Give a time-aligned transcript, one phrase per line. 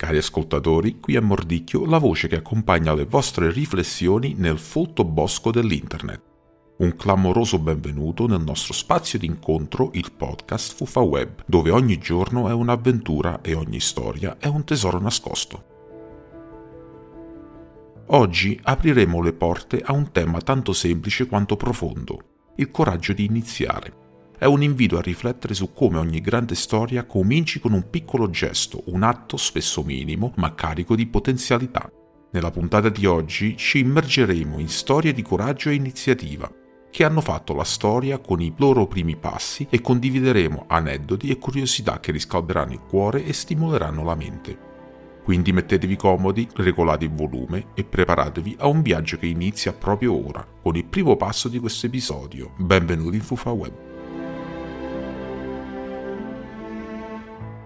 [0.00, 5.50] Cari ascoltatori, qui è Mordicchio, la voce che accompagna le vostre riflessioni nel folto bosco
[5.50, 6.22] dell'Internet.
[6.78, 12.48] Un clamoroso benvenuto nel nostro spazio di incontro, il podcast Fufa Web, dove ogni giorno
[12.48, 15.64] è un'avventura e ogni storia è un tesoro nascosto.
[18.06, 22.20] Oggi apriremo le porte a un tema tanto semplice quanto profondo,
[22.56, 23.99] il coraggio di iniziare.
[24.40, 28.82] È un invito a riflettere su come ogni grande storia cominci con un piccolo gesto,
[28.86, 31.92] un atto spesso minimo, ma carico di potenzialità.
[32.30, 36.50] Nella puntata di oggi ci immergeremo in storie di coraggio e iniziativa,
[36.90, 42.00] che hanno fatto la storia con i loro primi passi e condivideremo aneddoti e curiosità
[42.00, 44.58] che riscalderanno il cuore e stimoleranno la mente.
[45.22, 50.42] Quindi mettetevi comodi, regolate il volume e preparatevi a un viaggio che inizia proprio ora,
[50.62, 52.54] con il primo passo di questo episodio.
[52.56, 53.89] Benvenuti in Fufa Web.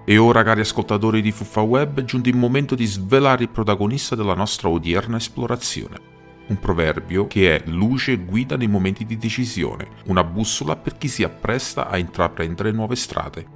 [0.06, 4.14] E ora, cari ascoltatori di Fuffa Web, è giunto il momento di svelare il protagonista
[4.14, 6.12] della nostra odierna esplorazione.
[6.48, 11.08] Un proverbio che è luce e guida nei momenti di decisione, una bussola per chi
[11.08, 13.46] si appresta a intraprendere nuove strade.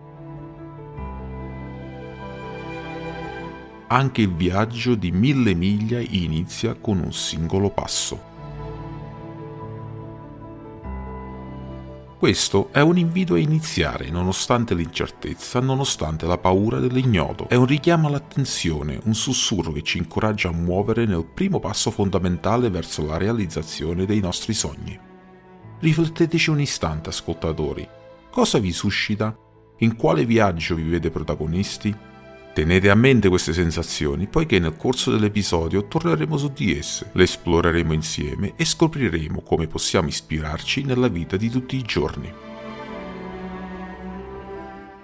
[3.89, 8.37] Anche il viaggio di mille miglia inizia con un singolo passo.
[12.19, 17.49] Questo è un invito a iniziare nonostante l'incertezza, nonostante la paura dell'ignoto.
[17.49, 22.71] È un richiamo all'attenzione, un sussurro che ci incoraggia a muovere nel primo passo fondamentale
[22.71, 24.99] verso la realizzazione dei nostri sogni.
[25.79, 27.89] Rifletteteci un istante, ascoltatori.
[28.33, 29.39] Cosa vi suscita?
[29.79, 31.97] In quale viaggio vi vede protagonisti?
[32.55, 37.93] Tenete a mente queste sensazioni, poiché nel corso dell'episodio torneremo su di esse, le esploreremo
[37.93, 42.33] insieme e scopriremo come possiamo ispirarci nella vita di tutti i giorni.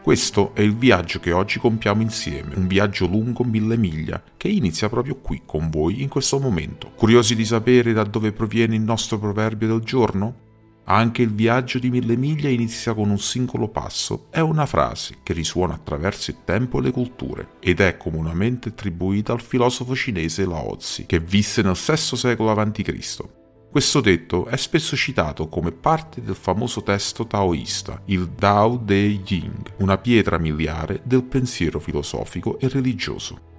[0.04, 4.90] Questo è il viaggio che oggi compiamo insieme, un viaggio lungo mille miglia, che inizia
[4.90, 6.90] proprio qui con voi in questo momento.
[6.94, 10.43] Curiosi di sapere da dove proviene il nostro proverbio del giorno?
[10.86, 15.32] Anche il viaggio di mille miglia inizia con un singolo passo, è una frase che
[15.32, 20.76] risuona attraverso il tempo e le culture ed è comunemente attribuita al filosofo cinese Lao
[20.76, 23.22] Tzu, che visse nel VI secolo a.C.
[23.70, 29.72] Questo detto è spesso citato come parte del famoso testo taoista, il Tao De Jing,
[29.78, 33.52] una pietra miliare del pensiero filosofico e religioso.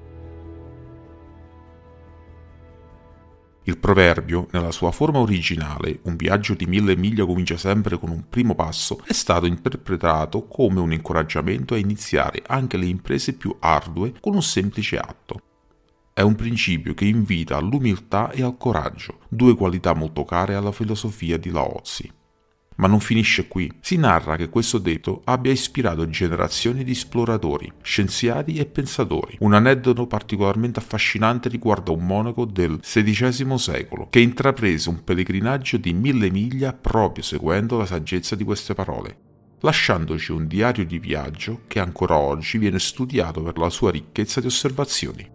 [3.68, 8.26] Il proverbio, nella sua forma originale, un viaggio di mille miglia comincia sempre con un
[8.30, 14.14] primo passo, è stato interpretato come un incoraggiamento a iniziare anche le imprese più ardue
[14.20, 15.42] con un semplice atto.
[16.14, 21.38] È un principio che invita all'umiltà e al coraggio, due qualità molto care alla filosofia
[21.38, 22.08] di Lao Tzu.
[22.76, 23.72] Ma non finisce qui.
[23.80, 29.38] Si narra che questo detto abbia ispirato generazioni di esploratori, scienziati e pensatori.
[29.40, 35.94] Un aneddoto particolarmente affascinante riguarda un monaco del XVI secolo che intraprese un pellegrinaggio di
[35.94, 39.18] mille miglia proprio seguendo la saggezza di queste parole
[39.66, 44.46] lasciandoci un diario di viaggio che ancora oggi viene studiato per la sua ricchezza di
[44.46, 45.28] osservazioni.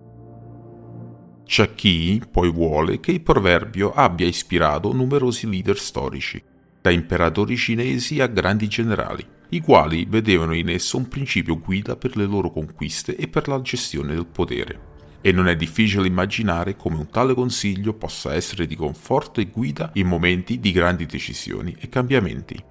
[1.44, 6.40] C'è chi poi vuole che il proverbio abbia ispirato numerosi leader storici,
[6.80, 12.16] da imperatori cinesi a grandi generali, i quali vedevano in esso un principio guida per
[12.16, 14.88] le loro conquiste e per la gestione del potere.
[15.20, 19.90] E non è difficile immaginare come un tale consiglio possa essere di conforto e guida
[19.94, 22.64] in momenti di grandi decisioni e cambiamenti.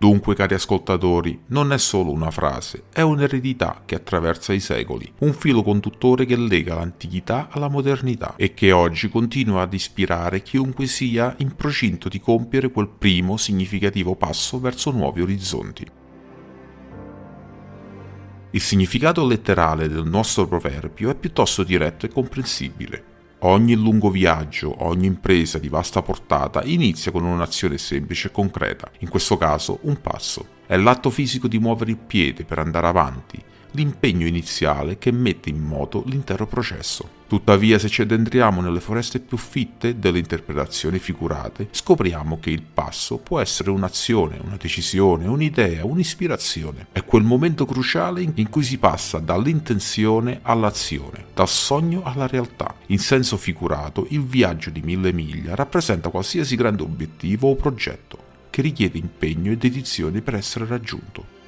[0.00, 5.34] Dunque, cari ascoltatori, non è solo una frase, è un'eredità che attraversa i secoli, un
[5.34, 11.34] filo conduttore che lega l'antichità alla modernità e che oggi continua ad ispirare chiunque sia
[11.40, 15.86] in procinto di compiere quel primo significativo passo verso nuovi orizzonti.
[18.52, 23.09] Il significato letterale del nostro proverbio è piuttosto diretto e comprensibile.
[23.42, 29.08] Ogni lungo viaggio, ogni impresa di vasta portata inizia con un'azione semplice e concreta, in
[29.08, 30.46] questo caso un passo.
[30.66, 35.58] È l'atto fisico di muovere il piede per andare avanti, l'impegno iniziale che mette in
[35.58, 37.19] moto l'intero processo.
[37.30, 43.18] Tuttavia, se ci addentriamo nelle foreste più fitte delle interpretazioni figurate, scopriamo che il passo
[43.18, 46.88] può essere un'azione, una decisione, un'idea, un'ispirazione.
[46.90, 52.74] È quel momento cruciale in cui si passa dall'intenzione all'azione, dal sogno alla realtà.
[52.86, 58.18] In senso figurato, il viaggio di mille miglia rappresenta qualsiasi grande obiettivo o progetto
[58.50, 61.38] che richiede impegno e dedizione per essere raggiunto.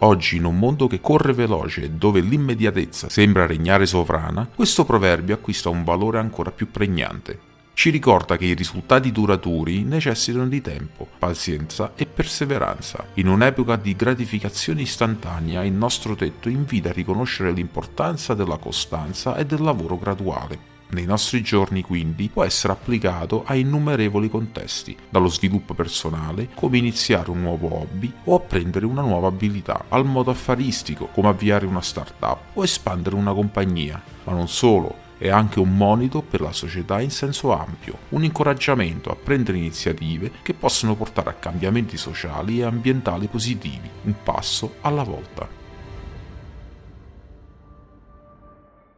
[0.00, 5.34] Oggi, in un mondo che corre veloce e dove l'immediatezza sembra regnare sovrana, questo proverbio
[5.34, 7.54] acquista un valore ancora più pregnante.
[7.72, 13.04] Ci ricorda che i risultati duraturi necessitano di tempo, pazienza e perseveranza.
[13.14, 19.46] In un'epoca di gratificazione istantanea, il nostro tetto invita a riconoscere l'importanza della costanza e
[19.46, 20.75] del lavoro graduale.
[20.88, 27.30] Nei nostri giorni quindi può essere applicato a innumerevoli contesti, dallo sviluppo personale, come iniziare
[27.30, 32.38] un nuovo hobby o apprendere una nuova abilità, al modo affaristico, come avviare una startup
[32.54, 37.10] o espandere una compagnia, ma non solo, è anche un monito per la società in
[37.10, 43.26] senso ampio, un incoraggiamento a prendere iniziative che possono portare a cambiamenti sociali e ambientali
[43.26, 45.55] positivi, un passo alla volta.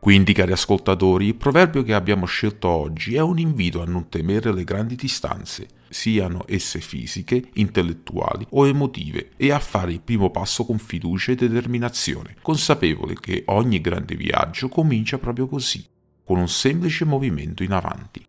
[0.00, 4.52] Quindi, cari ascoltatori, il proverbio che abbiamo scelto oggi è un invito a non temere
[4.52, 10.64] le grandi distanze, siano esse fisiche, intellettuali o emotive, e a fare il primo passo
[10.64, 15.84] con fiducia e determinazione, consapevole che ogni grande viaggio comincia proprio così,
[16.24, 18.27] con un semplice movimento in avanti.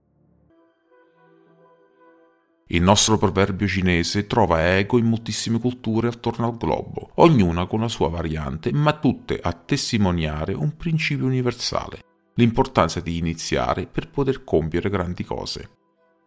[2.71, 7.87] Il nostro proverbio cinese trova eco in moltissime culture attorno al globo, ognuna con la
[7.87, 12.03] sua variante, ma tutte a testimoniare un principio universale,
[12.35, 15.67] l'importanza di iniziare per poter compiere grandi cose.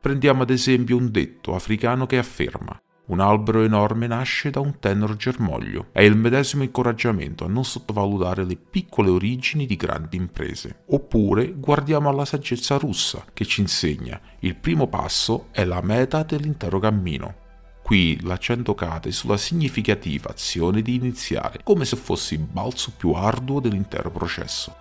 [0.01, 5.17] Prendiamo ad esempio un detto africano che afferma un albero enorme nasce da un tenero
[5.17, 5.89] germoglio.
[5.93, 10.85] È il medesimo incoraggiamento a non sottovalutare le piccole origini di grandi imprese.
[10.87, 16.79] Oppure guardiamo alla saggezza russa che ci insegna il primo passo è la meta dell'intero
[16.79, 17.41] cammino.
[17.83, 23.61] Qui l'accento cade sulla significativa azione di iniziare, come se fosse il balzo più arduo
[23.61, 24.77] dell'intero processo.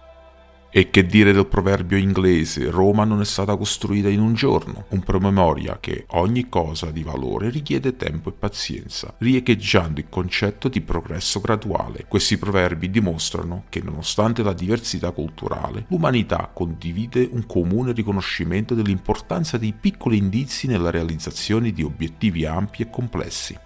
[0.73, 5.01] E che dire del proverbio inglese Roma non è stata costruita in un giorno, un
[5.01, 11.41] promemoria che ogni cosa di valore richiede tempo e pazienza, riecheggiando il concetto di progresso
[11.41, 12.05] graduale.
[12.07, 19.73] Questi proverbi dimostrano che nonostante la diversità culturale, l'umanità condivide un comune riconoscimento dell'importanza dei
[19.77, 23.57] piccoli indizi nella realizzazione di obiettivi ampi e complessi.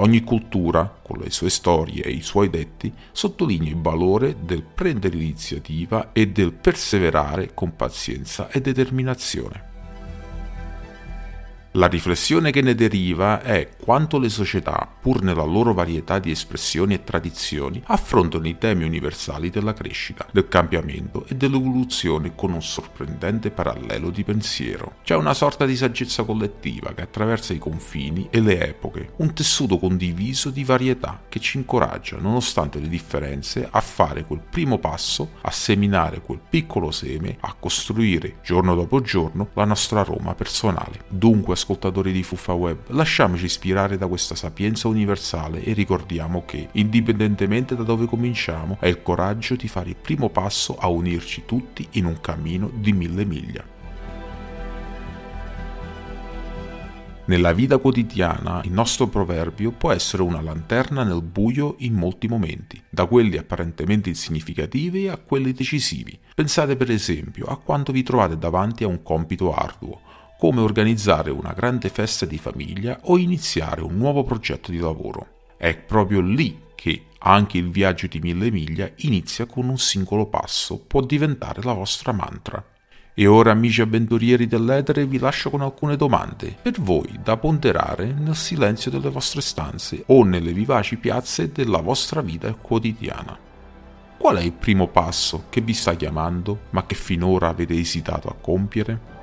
[0.00, 5.16] Ogni cultura, con le sue storie e i suoi detti, sottolinea il valore del prendere
[5.16, 9.67] iniziativa e del perseverare con pazienza e determinazione.
[11.78, 16.94] La riflessione che ne deriva è quanto le società, pur nella loro varietà di espressioni
[16.94, 23.52] e tradizioni, affrontano i temi universali della crescita, del cambiamento e dell'evoluzione con un sorprendente
[23.52, 24.96] parallelo di pensiero.
[25.04, 29.78] C'è una sorta di saggezza collettiva che attraversa i confini e le epoche, un tessuto
[29.78, 35.52] condiviso di varietà che ci incoraggia, nonostante le differenze, a fare quel primo passo, a
[35.52, 41.04] seminare quel piccolo seme, a costruire giorno dopo giorno la nostra Roma personale.
[41.06, 47.76] Dunque, ascoltatori di Fuffa Web, lasciamoci ispirare da questa sapienza universale e ricordiamo che, indipendentemente
[47.76, 52.06] da dove cominciamo, è il coraggio di fare il primo passo a unirci tutti in
[52.06, 53.76] un cammino di mille miglia.
[57.26, 62.82] Nella vita quotidiana il nostro proverbio può essere una lanterna nel buio in molti momenti,
[62.88, 66.18] da quelli apparentemente insignificativi a quelli decisivi.
[66.34, 70.00] Pensate per esempio a quando vi trovate davanti a un compito arduo,
[70.38, 75.46] come organizzare una grande festa di famiglia o iniziare un nuovo progetto di lavoro.
[75.56, 80.78] È proprio lì che anche il viaggio di mille miglia inizia con un singolo passo,
[80.78, 82.64] può diventare la vostra mantra.
[83.12, 88.36] E ora, amici avventurieri dell'etere, vi lascio con alcune domande per voi da ponderare nel
[88.36, 93.36] silenzio delle vostre stanze o nelle vivaci piazze della vostra vita quotidiana.
[94.16, 98.36] Qual è il primo passo che vi sta chiamando, ma che finora avete esitato a
[98.40, 99.17] compiere?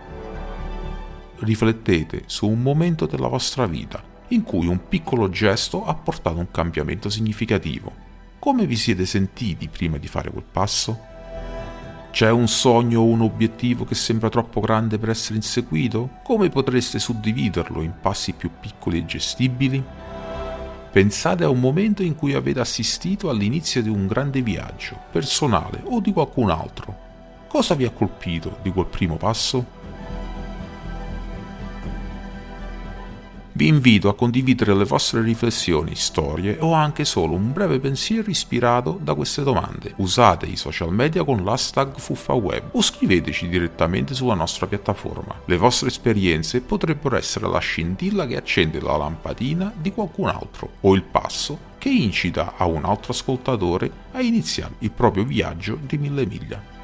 [1.39, 6.49] Riflettete su un momento della vostra vita in cui un piccolo gesto ha portato un
[6.49, 8.03] cambiamento significativo.
[8.39, 11.13] Come vi siete sentiti prima di fare quel passo?
[12.11, 16.09] C'è un sogno o un obiettivo che sembra troppo grande per essere inseguito?
[16.23, 19.83] Come potreste suddividerlo in passi più piccoli e gestibili?
[20.91, 25.99] Pensate a un momento in cui avete assistito all'inizio di un grande viaggio, personale o
[25.99, 27.03] di qualcun altro.
[27.47, 29.84] Cosa vi ha colpito di quel primo passo?
[33.57, 38.99] Vi invito a condividere le vostre riflessioni, storie o anche solo un breve pensiero ispirato
[39.01, 39.93] da queste domande.
[39.95, 45.39] Usate i social media con l'hashtag FuffaWeb o scriveteci direttamente sulla nostra piattaforma.
[45.45, 50.93] Le vostre esperienze potrebbero essere la scintilla che accende la lampadina di qualcun altro o
[50.93, 56.25] il passo che incita a un altro ascoltatore a iniziare il proprio viaggio di mille
[56.25, 56.74] miglia.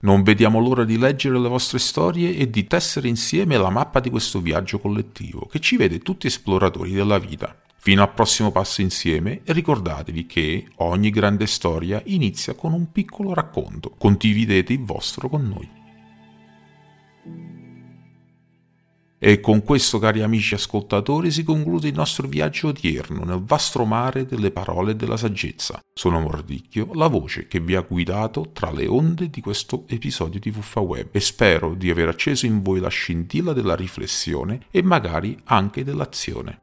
[0.00, 4.10] Non vediamo l'ora di leggere le vostre storie e di tessere insieme la mappa di
[4.10, 7.60] questo viaggio collettivo che ci vede tutti esploratori della vita.
[7.76, 13.92] Fino al prossimo passo insieme ricordatevi che ogni grande storia inizia con un piccolo racconto.
[13.98, 15.68] Condividete il vostro con noi.
[19.20, 24.26] E con questo, cari amici ascoltatori, si conclude il nostro viaggio odierno nel vasto mare
[24.26, 25.80] delle parole e della saggezza.
[25.92, 30.52] Sono Mordicchio, la voce che vi ha guidato tra le onde di questo episodio di
[30.52, 35.36] Fuffa Web e spero di aver acceso in voi la scintilla della riflessione e magari
[35.44, 36.60] anche dell'azione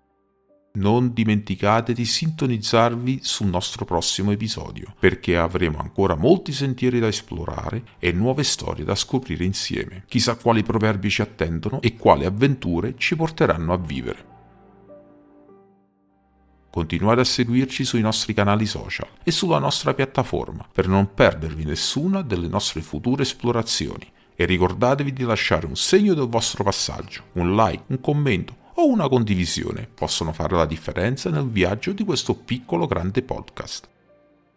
[0.76, 7.84] non dimenticate di sintonizzarvi sul nostro prossimo episodio, perché avremo ancora molti sentieri da esplorare
[8.00, 10.04] e nuove storie da scoprire insieme.
[10.08, 14.34] Chissà quali proverbi ci attendono e quali avventure ci porteranno a vivere.
[16.70, 22.22] Continuate a seguirci sui nostri canali social e sulla nostra piattaforma per non perdervi nessuna
[22.22, 27.84] delle nostre future esplorazioni e ricordatevi di lasciare un segno del vostro passaggio, un like,
[27.88, 33.22] un commento o una condivisione possono fare la differenza nel viaggio di questo piccolo grande
[33.22, 33.88] podcast.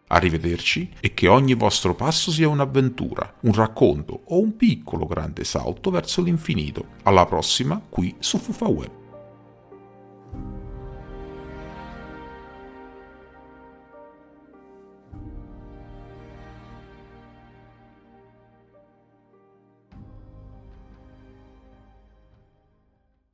[0.07, 5.91] Arrivederci e che ogni vostro passo sia un'avventura, un racconto o un piccolo grande salto
[5.91, 6.85] verso l'infinito.
[7.03, 8.98] Alla prossima qui su Fufa Web.